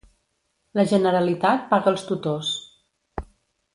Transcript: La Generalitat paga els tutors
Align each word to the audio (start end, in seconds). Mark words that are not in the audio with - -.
La 0.79 0.85
Generalitat 0.93 1.69
paga 1.75 1.93
els 1.93 2.07
tutors 2.09 2.53